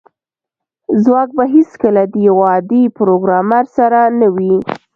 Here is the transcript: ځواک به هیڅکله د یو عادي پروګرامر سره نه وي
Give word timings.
ځواک 1.03 1.29
به 1.37 1.45
هیڅکله 1.55 2.03
د 2.13 2.15
یو 2.27 2.37
عادي 2.49 2.83
پروګرامر 2.97 3.65
سره 3.77 3.99
نه 4.19 4.27
وي 4.35 4.55